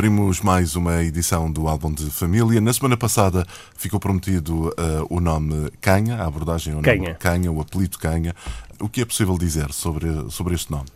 Abrimos 0.00 0.40
mais 0.40 0.76
uma 0.76 1.02
edição 1.02 1.52
do 1.52 1.68
álbum 1.68 1.92
de 1.92 2.08
família. 2.08 2.58
Na 2.58 2.72
semana 2.72 2.96
passada 2.96 3.46
ficou 3.76 4.00
prometido 4.00 4.68
uh, 4.68 5.06
o 5.10 5.20
nome 5.20 5.70
Canha, 5.78 6.16
a 6.16 6.26
abordagem 6.26 6.72
ao 6.72 6.80
Canha. 6.80 7.02
nome 7.02 7.14
Canha, 7.16 7.52
o 7.52 7.60
apelido 7.60 7.98
Canha. 7.98 8.34
O 8.80 8.88
que 8.88 9.02
é 9.02 9.04
possível 9.04 9.36
dizer 9.36 9.70
sobre, 9.74 10.08
sobre 10.30 10.54
este 10.54 10.70
nome? 10.70 10.86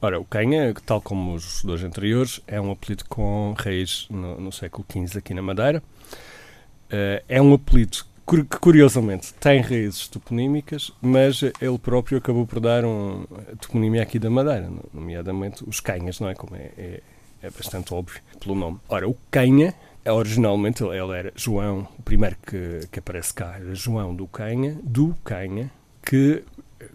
Ora, 0.00 0.18
o 0.18 0.24
Canha, 0.24 0.72
tal 0.86 1.02
como 1.02 1.34
os 1.34 1.62
dois 1.62 1.84
anteriores, 1.84 2.40
é 2.46 2.58
um 2.58 2.70
apelido 2.70 3.04
com 3.06 3.54
raiz 3.58 4.06
no, 4.08 4.40
no 4.40 4.50
século 4.50 4.82
XV 4.90 5.18
aqui 5.18 5.34
na 5.34 5.42
Madeira. 5.42 5.82
Uh, 6.86 7.20
é 7.28 7.42
um 7.42 7.52
apelido 7.52 7.98
que, 8.26 8.44
curiosamente, 8.44 9.34
tem 9.34 9.60
raízes 9.60 10.08
toponímicas, 10.08 10.90
mas 11.02 11.42
ele 11.42 11.78
próprio 11.78 12.16
acabou 12.16 12.46
por 12.46 12.60
dar 12.60 12.82
um 12.86 13.26
toponímia 13.60 14.02
aqui 14.02 14.18
da 14.18 14.30
Madeira, 14.30 14.70
nomeadamente 14.90 15.62
os 15.68 15.80
Canhas, 15.80 16.18
não 16.18 16.30
é? 16.30 16.34
Como 16.34 16.56
é, 16.56 16.70
é 16.78 17.00
é 17.44 17.50
bastante 17.50 17.92
óbvio 17.92 18.20
pelo 18.40 18.54
nome. 18.54 18.80
Ora, 18.88 19.06
o 19.08 19.16
Canha, 19.30 19.74
originalmente 20.06 20.82
ele 20.82 21.12
era 21.12 21.32
João, 21.36 21.86
o 21.98 22.02
primeiro 22.02 22.36
que, 22.44 22.80
que 22.90 22.98
aparece 22.98 23.34
cá 23.34 23.56
era 23.56 23.74
João 23.74 24.14
do 24.14 24.26
Canha, 24.26 24.78
do 24.82 25.14
Canha, 25.22 25.70
que, 26.02 26.42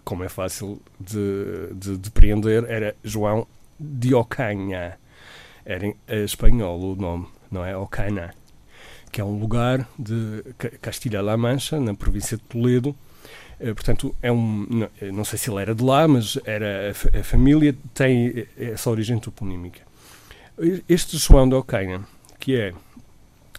como 0.04 0.24
é 0.24 0.28
fácil 0.28 0.80
de, 0.98 1.72
de 1.74 1.96
depreender, 1.96 2.64
era 2.68 2.96
João 3.04 3.46
de 3.78 4.12
Ocanha. 4.12 4.98
Era 5.64 5.86
em 5.86 5.96
espanhol 6.08 6.80
o 6.80 6.96
nome, 6.96 7.28
não 7.50 7.64
é? 7.64 7.76
Ocana, 7.76 8.34
que 9.12 9.20
é 9.20 9.24
um 9.24 9.38
lugar 9.38 9.88
de 9.98 10.42
Castilha-La 10.80 11.36
Mancha, 11.36 11.78
na 11.78 11.94
província 11.94 12.36
de 12.36 12.42
Toledo, 12.44 12.96
eh, 13.60 13.74
portanto, 13.74 14.16
é 14.22 14.32
um, 14.32 14.66
não, 14.68 15.12
não, 15.12 15.24
sei 15.24 15.38
se 15.38 15.50
ele 15.50 15.60
era 15.60 15.74
de 15.74 15.84
lá, 15.84 16.08
mas 16.08 16.38
era 16.44 16.92
a, 17.14 17.20
a 17.20 17.22
família 17.22 17.76
tem 17.92 18.46
essa 18.56 18.90
origem 18.90 19.18
toponímica. 19.18 19.89
Este 20.86 21.16
João 21.16 21.48
de 21.48 21.54
Ocaina, 21.54 22.06
que 22.38 22.54
é 22.54 22.74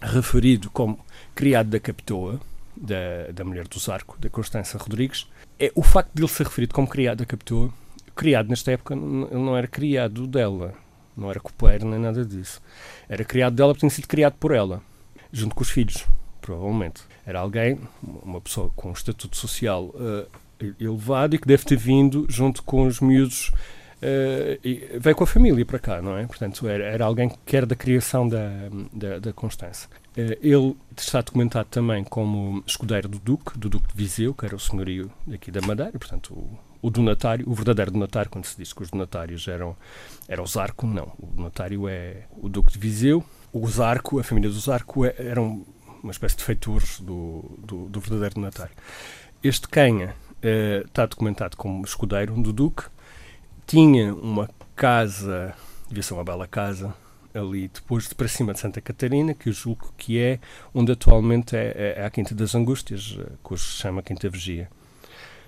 referido 0.00 0.70
como 0.70 1.04
criado 1.34 1.68
da 1.70 1.80
Capitoa, 1.80 2.40
da, 2.76 3.32
da 3.34 3.44
mulher 3.44 3.66
do 3.66 3.76
Zarco, 3.80 4.16
da 4.20 4.30
Constança 4.30 4.78
Rodrigues, 4.78 5.28
é 5.58 5.72
o 5.74 5.82
facto 5.82 6.12
de 6.14 6.22
ele 6.22 6.28
ser 6.28 6.44
referido 6.44 6.72
como 6.72 6.86
criado 6.86 7.18
da 7.18 7.26
Capitoa. 7.26 7.70
Criado 8.14 8.48
nesta 8.48 8.70
época, 8.70 8.94
ele 8.94 9.02
não 9.02 9.56
era 9.56 9.66
criado 9.66 10.28
dela, 10.28 10.74
não 11.16 11.28
era 11.28 11.40
copeiro 11.40 11.88
nem 11.88 11.98
nada 11.98 12.24
disso. 12.24 12.62
Era 13.08 13.24
criado 13.24 13.56
dela 13.56 13.72
porque 13.72 13.80
tinha 13.80 13.90
sido 13.90 14.06
criado 14.06 14.34
por 14.34 14.52
ela, 14.52 14.80
junto 15.32 15.56
com 15.56 15.62
os 15.62 15.70
filhos, 15.70 16.06
provavelmente. 16.40 17.02
Era 17.26 17.40
alguém, 17.40 17.80
uma 18.00 18.40
pessoa 18.40 18.70
com 18.76 18.90
um 18.90 18.92
estatuto 18.92 19.36
social 19.36 19.86
uh, 19.86 20.28
elevado 20.78 21.34
e 21.34 21.38
que 21.38 21.48
deve 21.48 21.64
ter 21.64 21.76
vindo 21.76 22.26
junto 22.28 22.62
com 22.62 22.86
os 22.86 23.00
miúdos 23.00 23.50
uh, 24.02 25.00
veio 25.00 25.16
com 25.16 25.24
a 25.24 25.26
família 25.26 25.64
para 25.64 25.78
cá, 25.78 26.02
não 26.02 26.16
é? 26.16 26.26
Portanto, 26.26 26.68
era, 26.68 26.84
era 26.84 27.04
alguém 27.04 27.30
que 27.44 27.56
era 27.56 27.64
da 27.64 27.76
criação 27.76 28.28
da, 28.28 28.40
da, 28.92 29.18
da 29.18 29.32
Constança. 29.32 29.88
Uh, 30.16 30.36
ele 30.42 30.76
está 30.96 31.20
documentado 31.20 31.68
também 31.70 32.04
como 32.04 32.62
escudeiro 32.66 33.08
do 33.08 33.18
Duque, 33.18 33.58
do 33.58 33.68
Duque 33.68 33.88
de 33.88 33.94
Viseu, 33.94 34.34
que 34.34 34.44
era 34.44 34.56
o 34.56 34.60
senhorio 34.60 35.10
aqui 35.32 35.50
da 35.50 35.60
Madeira, 35.60 35.92
portanto, 35.92 36.34
o, 36.34 36.58
o 36.82 36.90
donatário, 36.90 37.48
o 37.48 37.54
verdadeiro 37.54 37.92
donatário, 37.92 38.30
quando 38.30 38.44
se 38.44 38.56
diz 38.56 38.72
que 38.72 38.82
os 38.82 38.90
donatários 38.90 39.46
eram, 39.46 39.76
eram 40.28 40.42
os 40.42 40.56
Arco, 40.56 40.86
não. 40.86 41.12
O 41.18 41.26
donatário 41.26 41.88
é 41.88 42.24
o 42.36 42.48
Duque 42.48 42.72
de 42.72 42.78
Viseu. 42.78 43.24
O 43.52 43.66
Zarco, 43.68 44.18
a 44.18 44.24
família 44.24 44.50
do 44.50 44.58
Zarco, 44.58 45.04
é, 45.04 45.14
eram 45.18 45.64
uma 46.02 46.10
espécie 46.10 46.36
de 46.36 46.42
feitores 46.42 47.00
do, 47.00 47.58
do, 47.58 47.88
do 47.88 48.00
verdadeiro 48.00 48.34
donatário. 48.34 48.74
Este 49.42 49.68
Canha 49.68 50.14
uh, 50.38 50.86
está 50.86 51.06
documentado 51.06 51.56
como 51.56 51.84
escudeiro 51.84 52.34
do 52.42 52.52
Duque, 52.52 52.84
tinha 53.66 54.14
uma 54.14 54.48
casa, 54.74 55.54
devia 55.88 56.02
ser 56.02 56.14
uma 56.14 56.24
bela 56.24 56.46
casa, 56.46 56.94
ali 57.34 57.68
depois 57.68 58.08
de 58.08 58.14
para 58.14 58.28
cima 58.28 58.52
de 58.52 58.60
Santa 58.60 58.80
Catarina, 58.80 59.34
que 59.34 59.48
eu 59.48 59.52
julgo 59.52 59.92
que 59.96 60.18
é 60.18 60.38
onde 60.74 60.92
atualmente 60.92 61.56
é, 61.56 61.94
é, 61.96 62.00
é 62.00 62.04
a 62.04 62.10
Quinta 62.10 62.34
das 62.34 62.54
Angústias, 62.54 63.16
eh, 63.18 63.32
que 63.44 63.54
hoje 63.54 63.64
se 63.64 63.78
chama 63.78 64.02
Quinta 64.02 64.28
Vigia. 64.28 64.68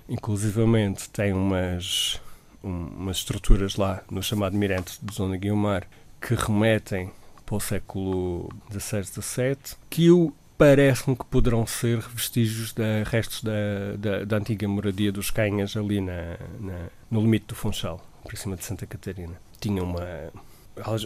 Inclusivamente 0.07 1.09
tem 1.09 1.33
umas, 1.33 2.19
um, 2.63 2.87
umas 2.97 3.17
estruturas 3.17 3.75
lá 3.75 4.03
no 4.09 4.21
chamado 4.21 4.57
Mirante 4.57 4.97
de 5.01 5.13
Zona 5.13 5.37
Guiomar 5.37 5.87
que 6.21 6.33
remetem 6.33 7.11
para 7.45 7.55
o 7.55 7.59
século 7.59 8.49
XVI, 8.71 9.03
XVII, 9.03 9.57
que 9.89 10.07
eu 10.07 10.33
parece-me 10.57 11.15
que 11.15 11.25
poderão 11.25 11.65
ser 11.65 11.99
vestígios 11.99 12.73
de 12.73 13.03
restos 13.03 13.43
da, 13.43 13.51
da, 13.97 14.25
da, 14.25 14.37
antiga 14.37 14.67
moradia 14.67 15.11
dos 15.11 15.29
Canhas 15.31 15.75
ali 15.75 16.01
na, 16.01 16.37
na, 16.59 16.87
no 17.09 17.21
limite 17.21 17.47
do 17.47 17.55
Funchal, 17.55 18.05
por 18.23 18.35
cima 18.37 18.55
de 18.55 18.63
Santa 18.63 18.85
Catarina. 18.85 19.35
Tinha 19.59 19.83
uma. 19.83 20.31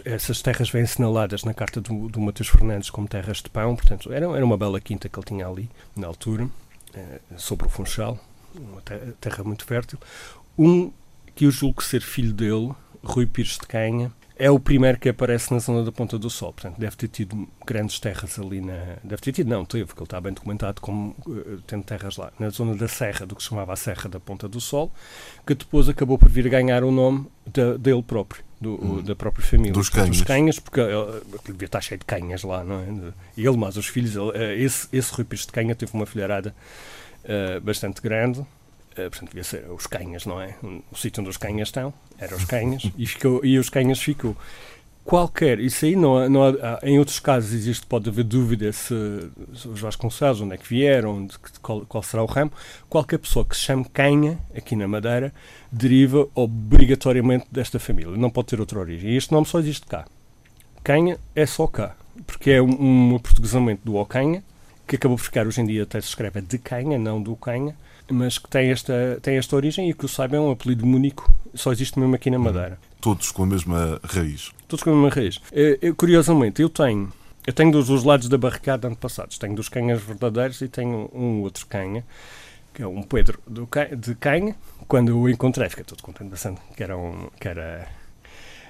Essas 0.04 0.42
terras 0.42 0.68
vêm 0.68 0.82
assinaladas 0.82 1.44
na 1.44 1.54
carta 1.54 1.80
do, 1.80 2.08
do 2.08 2.20
Matheus 2.20 2.48
Fernandes 2.48 2.90
como 2.90 3.06
terras 3.06 3.38
de 3.38 3.48
pão, 3.48 3.76
portanto, 3.76 4.12
era, 4.12 4.26
era 4.26 4.44
uma 4.44 4.56
bela 4.56 4.80
quinta 4.80 5.08
que 5.08 5.16
ele 5.16 5.26
tinha 5.26 5.46
ali, 5.46 5.70
na 5.94 6.08
altura, 6.08 6.48
eh, 6.92 7.20
sobre 7.36 7.66
o 7.66 7.70
Funchal, 7.70 8.18
uma 8.52 8.80
terra 9.20 9.44
muito 9.44 9.64
fértil. 9.64 9.98
Um 10.58 10.90
que 11.36 11.46
eu 11.46 11.52
julgo 11.52 11.84
ser 11.84 12.02
filho 12.02 12.32
dele, 12.32 12.72
Rui 13.02 13.26
Pires 13.26 13.58
de 13.58 13.66
Canha, 13.66 14.12
é 14.40 14.50
o 14.50 14.58
primeiro 14.58 14.98
que 14.98 15.10
aparece 15.10 15.52
na 15.52 15.58
zona 15.58 15.84
da 15.84 15.92
Ponta 15.92 16.18
do 16.18 16.30
Sol. 16.30 16.50
Portanto, 16.54 16.78
deve 16.78 16.96
ter 16.96 17.08
tido 17.08 17.46
grandes 17.66 18.00
terras 18.00 18.38
ali 18.38 18.62
na. 18.62 18.96
Deve 19.04 19.20
ter 19.20 19.32
tido, 19.32 19.50
não, 19.50 19.66
teve, 19.66 19.84
porque 19.84 20.00
ele 20.00 20.06
está 20.06 20.18
bem 20.18 20.32
documentado 20.32 20.80
como 20.80 21.14
uh, 21.26 21.60
tendo 21.66 21.84
terras 21.84 22.16
lá. 22.16 22.32
Na 22.38 22.48
zona 22.48 22.74
da 22.74 22.88
Serra, 22.88 23.26
do 23.26 23.36
que 23.36 23.42
se 23.42 23.50
chamava 23.50 23.74
a 23.74 23.76
Serra 23.76 24.08
da 24.08 24.18
Ponta 24.18 24.48
do 24.48 24.58
Sol, 24.58 24.90
que 25.46 25.54
depois 25.54 25.90
acabou 25.90 26.16
por 26.16 26.30
vir 26.30 26.48
ganhar 26.48 26.82
o 26.82 26.90
nome 26.90 27.26
da, 27.46 27.76
dele 27.76 28.02
próprio, 28.02 28.42
do, 28.58 28.82
hum. 28.82 29.02
da 29.02 29.14
própria 29.14 29.44
família. 29.44 29.74
Dos 29.74 29.90
canhas. 29.90 30.08
Dos 30.08 30.22
canhas, 30.22 30.58
porque 30.58 30.80
ele, 30.80 31.20
devia 31.44 31.66
estar 31.66 31.82
cheio 31.82 31.98
de 31.98 32.06
canhas 32.06 32.42
lá, 32.42 32.64
não 32.64 32.80
é? 32.80 33.12
Ele, 33.36 33.56
mas 33.58 33.76
os 33.76 33.88
filhos, 33.88 34.16
ele, 34.16 34.24
uh, 34.24 34.52
esse, 34.58 34.88
esse 34.90 35.12
Rui 35.12 35.24
Pires 35.24 35.44
de 35.44 35.52
Canha 35.52 35.74
teve 35.74 35.92
uma 35.92 36.06
filharada 36.06 36.54
uh, 37.24 37.60
bastante 37.60 38.00
grande 38.00 38.42
portanto, 39.08 39.28
devia 39.28 39.44
ser 39.44 39.70
os 39.70 39.86
Canhas, 39.86 40.26
não 40.26 40.40
é? 40.40 40.56
O 40.90 40.96
sítio 40.96 41.20
onde 41.20 41.30
os 41.30 41.36
Canhas 41.36 41.68
estão, 41.68 41.94
era 42.18 42.34
os 42.34 42.44
Canhas, 42.44 42.90
e, 42.98 43.06
ficou, 43.06 43.44
e 43.44 43.58
os 43.58 43.70
Canhas 43.70 44.00
ficou. 44.00 44.36
Qualquer, 45.04 45.58
isso 45.58 45.86
aí 45.86 45.96
não, 45.96 46.28
não 46.28 46.44
há, 46.44 46.78
em 46.82 46.98
outros 46.98 47.18
casos 47.18 47.52
existe, 47.52 47.86
pode 47.86 48.08
haver 48.08 48.22
dúvida 48.22 48.70
se, 48.72 48.94
se 49.54 49.66
os 49.66 49.80
Vasconcelos, 49.80 50.40
onde 50.40 50.54
é 50.54 50.58
que 50.58 50.68
vieram, 50.68 51.26
de, 51.26 51.38
qual, 51.60 51.84
qual, 51.86 52.02
será 52.02 52.22
o 52.22 52.26
ramo. 52.26 52.52
Qualquer 52.88 53.18
pessoa 53.18 53.44
que 53.44 53.56
se 53.56 53.62
chame 53.62 53.84
Canha, 53.92 54.38
aqui 54.54 54.76
na 54.76 54.86
Madeira, 54.86 55.32
deriva 55.72 56.28
obrigatoriamente 56.34 57.46
desta 57.50 57.78
família, 57.78 58.16
não 58.16 58.30
pode 58.30 58.48
ter 58.48 58.60
outra 58.60 58.78
origem. 58.78 59.10
E 59.10 59.16
este 59.16 59.32
nome 59.32 59.46
só 59.46 59.58
existe 59.58 59.86
cá. 59.86 60.04
Canha 60.84 61.18
é 61.34 61.46
só 61.46 61.66
cá, 61.66 61.96
porque 62.26 62.50
é 62.50 62.62
um, 62.62 63.12
um 63.12 63.16
aportuguesamento 63.16 63.80
do 63.84 63.96
Ocanha, 63.96 64.44
que 64.90 64.96
acabou 64.96 65.16
por 65.16 65.22
ficar 65.22 65.46
hoje 65.46 65.60
em 65.60 65.66
dia 65.66 65.84
até 65.84 66.00
se 66.00 66.08
escreve 66.08 66.40
de 66.42 66.58
Canha, 66.58 66.98
não 66.98 67.22
do 67.22 67.34
Canha 67.36 67.74
mas 68.10 68.38
que 68.38 68.48
tem 68.48 68.70
esta, 68.70 69.18
tem 69.22 69.36
esta 69.36 69.56
origem 69.56 69.88
e 69.88 69.94
que 69.94 70.04
o 70.04 70.08
saiba 70.08 70.36
é 70.36 70.40
um 70.40 70.50
apelido 70.50 70.84
único, 70.84 71.32
só 71.54 71.72
existe 71.72 71.98
mesmo 71.98 72.14
aqui 72.14 72.30
na 72.30 72.36
uhum. 72.36 72.44
Madeira. 72.44 72.78
Todos 73.00 73.30
com 73.30 73.44
a 73.44 73.46
mesma 73.46 74.00
raiz. 74.04 74.50
Todos 74.68 74.82
com 74.82 74.90
a 74.90 74.94
mesma 74.94 75.08
raiz. 75.08 75.40
Eu, 75.52 75.78
eu, 75.80 75.94
curiosamente, 75.94 76.60
eu 76.60 76.68
tenho, 76.68 77.10
eu 77.46 77.52
tenho 77.52 77.70
dos 77.70 77.86
dois 77.86 78.04
lados 78.04 78.28
da 78.28 78.36
barricada 78.36 78.88
antepassados. 78.88 79.38
Tenho 79.38 79.54
dos 79.54 79.68
canhas 79.68 80.02
verdadeiros 80.02 80.60
e 80.60 80.68
tenho 80.68 81.10
um 81.14 81.40
outro 81.42 81.66
canha, 81.66 82.04
que 82.74 82.82
é 82.82 82.86
um 82.86 83.02
Pedro 83.02 83.38
do, 83.46 83.68
de 83.96 84.14
canha. 84.16 84.54
Quando 84.86 85.16
o 85.16 85.28
encontrei, 85.28 85.68
fiquei 85.68 85.84
todo 85.84 86.02
contente 86.02 86.30
bastante, 86.30 86.60
que 86.76 86.82
era 86.82 86.96
um, 86.96 87.28
que 87.40 87.48
era, 87.48 87.88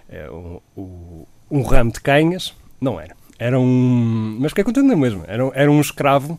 é, 0.08 0.30
um, 0.30 0.60
um, 0.76 1.26
um 1.50 1.62
ramo 1.62 1.90
de 1.90 2.00
canhas. 2.00 2.54
Não 2.80 3.00
era. 3.00 3.19
Era 3.40 3.58
um. 3.58 4.36
Mas 4.38 4.50
fiquei 4.52 4.62
contente 4.62 4.94
mesmo. 4.94 5.24
Era, 5.26 5.50
era 5.54 5.72
um 5.72 5.80
escravo 5.80 6.38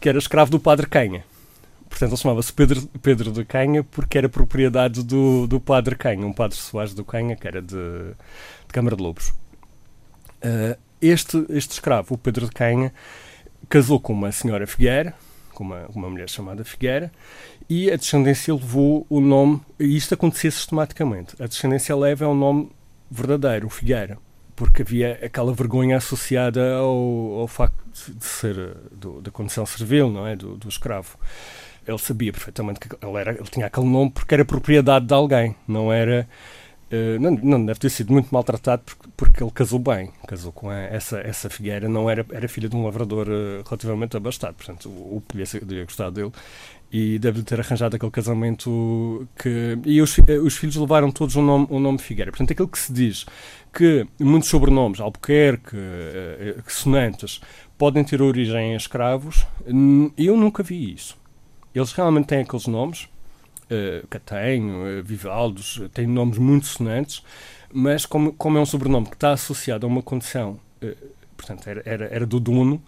que 0.00 0.08
era 0.08 0.16
escravo 0.16 0.48
do 0.48 0.60
padre 0.60 0.86
Canha. 0.86 1.24
Portanto, 1.88 2.12
ele 2.12 2.16
chamava-se 2.16 2.52
Pedro, 2.52 2.86
Pedro 3.02 3.32
de 3.32 3.44
Canha 3.44 3.82
porque 3.82 4.16
era 4.16 4.28
propriedade 4.28 5.02
do, 5.02 5.48
do 5.48 5.58
padre 5.58 5.96
Canha, 5.96 6.24
um 6.24 6.32
padre 6.32 6.56
Soares 6.56 6.94
do 6.94 7.04
Canha, 7.04 7.34
que 7.34 7.48
era 7.48 7.60
de, 7.60 7.74
de 7.74 8.72
Câmara 8.72 8.94
de 8.94 9.02
Lobos. 9.02 9.30
Uh, 10.42 10.78
este, 11.02 11.44
este 11.50 11.72
escravo, 11.72 12.14
o 12.14 12.18
Pedro 12.18 12.46
de 12.46 12.52
Canha, 12.52 12.94
casou 13.68 13.98
com 13.98 14.12
uma 14.12 14.30
senhora 14.30 14.68
Figueira, 14.68 15.12
com 15.52 15.64
uma, 15.64 15.86
uma 15.88 16.08
mulher 16.08 16.30
chamada 16.30 16.64
Figueira, 16.64 17.10
e 17.68 17.90
a 17.90 17.96
descendência 17.96 18.54
levou 18.54 19.04
o 19.10 19.20
nome, 19.20 19.60
e 19.78 19.96
isto 19.96 20.14
acontecia 20.14 20.50
sistematicamente, 20.50 21.34
a 21.42 21.46
descendência 21.46 21.94
leva 21.96 22.24
é 22.24 22.28
o 22.28 22.34
nome 22.34 22.70
verdadeiro, 23.10 23.66
o 23.66 23.70
Figueira, 23.70 24.16
porque 24.60 24.82
havia 24.82 25.18
aquela 25.22 25.54
vergonha 25.54 25.96
associada 25.96 26.74
ao, 26.74 27.40
ao 27.40 27.48
facto 27.48 27.82
de 28.06 28.22
ser 28.22 28.76
do, 28.92 29.22
da 29.22 29.30
condição 29.30 29.64
servil, 29.64 30.10
não 30.10 30.26
é? 30.26 30.36
Do, 30.36 30.54
do, 30.54 30.68
escravo. 30.68 31.16
Ele 31.88 31.96
sabia 31.96 32.30
perfeitamente 32.30 32.78
que 32.78 32.88
ele, 32.94 33.16
era, 33.16 33.30
ele 33.32 33.48
tinha 33.50 33.64
aquele 33.64 33.86
nome 33.86 34.10
porque 34.10 34.34
era 34.34 34.44
propriedade 34.44 35.06
de 35.06 35.14
alguém, 35.14 35.56
não 35.66 35.90
era. 35.90 36.28
Uh, 36.92 37.18
não, 37.18 37.30
não 37.30 37.64
deve 37.64 37.80
ter 37.80 37.88
sido 37.88 38.12
muito 38.12 38.28
maltratado 38.30 38.82
porque, 38.84 39.08
porque 39.16 39.42
ele 39.42 39.50
casou 39.50 39.78
bem, 39.78 40.12
casou 40.28 40.52
com 40.52 40.68
a, 40.68 40.76
essa, 40.76 41.20
essa 41.20 41.48
figueira, 41.48 41.88
não 41.88 42.10
era, 42.10 42.26
era 42.30 42.46
filha 42.46 42.68
de 42.68 42.76
um 42.76 42.84
lavrador 42.84 43.28
uh, 43.28 43.62
relativamente 43.64 44.14
abastado, 44.14 44.56
portanto 44.56 44.90
o, 44.90 45.16
o 45.16 45.22
podia, 45.26 45.46
devia 45.64 45.84
gostar 45.84 46.10
dele 46.10 46.32
e 46.92 47.18
deve 47.18 47.42
ter 47.42 47.60
arranjado 47.60 47.96
aquele 47.96 48.10
casamento 48.10 49.28
que. 49.36 49.78
E 49.84 50.02
os, 50.02 50.16
os 50.44 50.56
filhos 50.56 50.76
levaram 50.76 51.10
todos 51.10 51.36
o 51.36 51.42
nome, 51.42 51.66
o 51.70 51.78
nome 51.78 51.98
Figueira. 51.98 52.32
Portanto, 52.32 52.52
aquilo 52.52 52.68
que 52.68 52.78
se 52.78 52.92
diz 52.92 53.26
que 53.72 54.06
muitos 54.18 54.48
sobrenomes, 54.48 55.00
Albuquerque, 55.00 55.76
uh, 55.76 56.62
sonantes, 56.66 57.40
podem 57.78 58.02
ter 58.02 58.20
origem 58.20 58.72
em 58.72 58.76
escravos, 58.76 59.46
eu 60.18 60.36
nunca 60.36 60.62
vi 60.62 60.92
isso. 60.92 61.16
Eles 61.74 61.92
realmente 61.92 62.26
têm 62.26 62.40
aqueles 62.40 62.66
nomes, 62.66 63.04
uh, 63.70 64.06
Catenho, 64.08 65.00
uh, 65.00 65.02
Vivaldos, 65.04 65.80
têm 65.94 66.06
nomes 66.06 66.36
muito 66.36 66.66
sonantes, 66.66 67.22
mas 67.72 68.04
como, 68.04 68.32
como 68.32 68.58
é 68.58 68.60
um 68.60 68.66
sobrenome 68.66 69.06
que 69.06 69.14
está 69.14 69.32
associado 69.32 69.86
a 69.86 69.88
uma 69.88 70.02
condição, 70.02 70.58
uh, 70.82 71.08
portanto, 71.36 71.68
era, 71.68 71.82
era, 71.86 72.04
era 72.06 72.26
do 72.26 72.40
dono, 72.40 72.82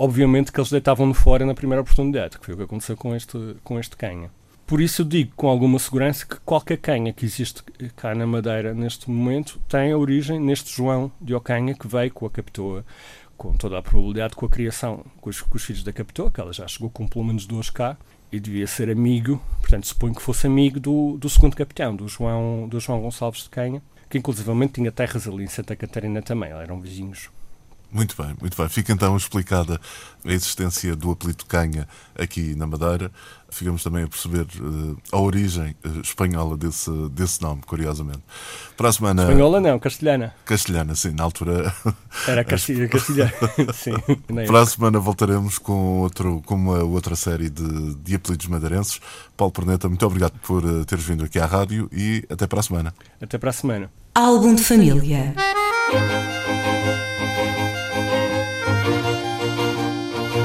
obviamente 0.00 0.50
que 0.50 0.58
eles 0.58 0.70
deitavam-no 0.70 1.12
fora 1.12 1.44
na 1.44 1.52
primeira 1.52 1.82
oportunidade, 1.82 2.38
que 2.38 2.46
foi 2.46 2.54
o 2.54 2.56
que 2.56 2.62
aconteceu 2.62 2.96
com 2.96 3.14
este, 3.14 3.56
com 3.62 3.78
este 3.78 3.98
canha. 3.98 4.30
Por 4.66 4.80
isso 4.80 5.02
eu 5.02 5.06
digo 5.06 5.32
com 5.36 5.46
alguma 5.46 5.78
segurança 5.78 6.24
que 6.24 6.40
qualquer 6.40 6.78
canha 6.78 7.12
que 7.12 7.26
existe 7.26 7.62
cá 7.96 8.14
na 8.14 8.26
Madeira 8.26 8.72
neste 8.72 9.10
momento 9.10 9.60
tem 9.68 9.92
a 9.92 9.98
origem 9.98 10.40
neste 10.40 10.74
João 10.74 11.12
de 11.20 11.34
Ocanha 11.34 11.74
que 11.74 11.86
veio 11.86 12.10
com 12.12 12.24
a 12.24 12.30
Capitoa, 12.30 12.82
com 13.36 13.52
toda 13.52 13.76
a 13.76 13.82
probabilidade 13.82 14.34
com 14.34 14.46
a 14.46 14.48
criação 14.48 15.04
com 15.20 15.28
os, 15.28 15.42
com 15.42 15.56
os 15.56 15.64
filhos 15.64 15.82
da 15.82 15.92
Capitoa, 15.92 16.30
que 16.30 16.40
ela 16.40 16.52
já 16.52 16.66
chegou 16.66 16.88
com 16.88 17.06
pelo 17.06 17.24
menos 17.26 17.44
duas 17.44 17.68
cá, 17.68 17.98
e 18.32 18.40
devia 18.40 18.66
ser 18.66 18.88
amigo, 18.88 19.42
portanto 19.60 19.86
suponho 19.86 20.14
que 20.14 20.22
fosse 20.22 20.46
amigo 20.46 20.80
do, 20.80 21.18
do 21.18 21.28
segundo 21.28 21.54
capitão, 21.54 21.94
do 21.94 22.08
João, 22.08 22.66
do 22.68 22.80
João 22.80 23.02
Gonçalves 23.02 23.42
de 23.42 23.50
Canha, 23.50 23.82
que 24.08 24.16
inclusivamente 24.16 24.74
tinha 24.74 24.90
terras 24.90 25.28
ali 25.28 25.44
em 25.44 25.48
Santa 25.48 25.76
Catarina 25.76 26.22
também, 26.22 26.52
eram 26.52 26.80
vizinhos. 26.80 27.28
Muito 27.92 28.14
bem, 28.20 28.36
muito 28.40 28.56
bem. 28.56 28.68
Fica 28.68 28.92
então 28.92 29.16
explicada 29.16 29.80
a 30.24 30.32
existência 30.32 30.94
do 30.94 31.10
apelido 31.10 31.44
Canha 31.44 31.88
aqui 32.16 32.54
na 32.54 32.66
Madeira. 32.66 33.10
Ficamos 33.48 33.82
também 33.82 34.04
a 34.04 34.08
perceber 34.08 34.46
uh, 34.60 34.96
a 35.10 35.18
origem 35.18 35.74
uh, 35.84 36.00
espanhola 36.00 36.56
desse, 36.56 36.90
desse 37.10 37.42
nome, 37.42 37.62
curiosamente. 37.66 38.20
Para 38.76 38.90
a 38.90 38.92
semana. 38.92 39.22
Espanhola 39.22 39.60
não, 39.60 39.78
castelhana. 39.78 40.32
Castelhana, 40.44 40.94
sim, 40.94 41.10
na 41.10 41.24
altura. 41.24 41.74
Era 42.28 42.44
castilha, 42.44 42.88
castelhana. 42.88 43.32
sim. 43.74 43.92
Para 44.46 44.60
a 44.60 44.66
semana 44.66 45.00
voltaremos 45.00 45.58
com, 45.58 45.98
outro, 45.98 46.40
com 46.46 46.54
uma 46.54 46.84
outra 46.84 47.16
série 47.16 47.50
de, 47.50 47.96
de 47.96 48.14
apelidos 48.14 48.46
madeirenses. 48.46 49.00
Paulo 49.36 49.52
Perneta, 49.52 49.88
muito 49.88 50.06
obrigado 50.06 50.38
por 50.42 50.64
uh, 50.64 50.84
teres 50.84 51.04
vindo 51.04 51.24
aqui 51.24 51.40
à 51.40 51.46
rádio 51.46 51.88
e 51.92 52.24
até 52.30 52.46
para 52.46 52.60
a 52.60 52.62
semana. 52.62 52.94
Até 53.20 53.36
para 53.36 53.50
a 53.50 53.52
semana. 53.52 53.90
Álbum 54.14 54.54
de 54.54 54.62
família. 54.62 55.34